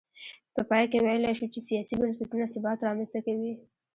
په 0.53 0.61
پای 0.69 0.83
کې 0.91 0.99
ویلای 1.05 1.33
شو 1.39 1.47
چې 1.53 1.59
سیاسي 1.69 1.93
بنسټونه 2.01 2.45
ثبات 2.53 2.79
رامنځته 2.87 3.19
کوي. 3.27 3.53